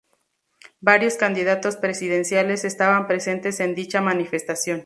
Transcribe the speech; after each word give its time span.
Varios 0.79 1.13
candidatos 1.15 1.75
presidenciales 1.75 2.65
estaban 2.65 3.05
presentes 3.07 3.59
en 3.59 3.75
dicha 3.75 4.01
manifestación. 4.01 4.79